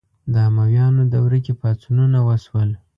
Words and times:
د 0.33 0.35
امویانو 0.49 1.03
دوره 1.13 1.37
کې 1.45 1.53
پاڅونونه 1.61 2.19
وشول 2.27 2.69